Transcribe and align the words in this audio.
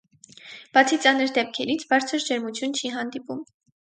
Բացի 0.77 0.97
ծանր 1.03 1.29
դեպքերից, 1.35 1.85
բարձր 1.91 2.23
ջերմություն 2.29 2.73
չի 2.81 2.91
հանդիպում։ 2.95 3.45